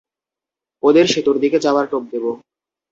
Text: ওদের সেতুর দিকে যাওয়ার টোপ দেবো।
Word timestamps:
ওদের 0.83 1.05
সেতুর 1.07 1.35
দিকে 1.39 1.57
যাওয়ার 1.59 1.85
টোপ 1.91 2.03
দেবো। 2.11 2.31